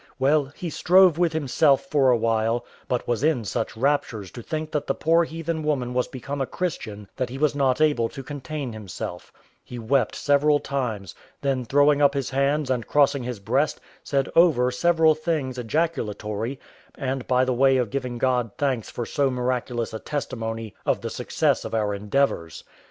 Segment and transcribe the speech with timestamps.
[0.17, 4.71] Well, he strove with himself for a while, but was in such raptures to think
[4.71, 8.23] that the poor heathen woman was become a Christian, that he was not able to
[8.23, 9.31] contain himself;
[9.63, 14.71] he wept several times, then throwing up his hands and crossing his breast, said over
[14.71, 16.59] several things ejaculatory,
[16.95, 21.11] and by the way of giving God thanks for so miraculous a testimony of the
[21.11, 22.63] success of our endeavours.